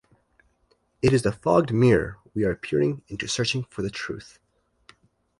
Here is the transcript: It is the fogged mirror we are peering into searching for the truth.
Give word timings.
It 1.03 1.13
is 1.13 1.21
the 1.21 1.31
fogged 1.31 1.71
mirror 1.71 2.17
we 2.33 2.43
are 2.43 2.55
peering 2.55 3.03
into 3.07 3.27
searching 3.27 3.65
for 3.65 3.83
the 3.83 3.91
truth. 3.91 4.39